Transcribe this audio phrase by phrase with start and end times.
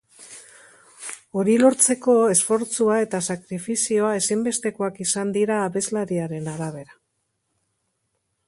[1.41, 6.99] Hori lortzeko, esfortzua eta sakrifizioa ezinbestekoak izan dira, abeslariaren arabera.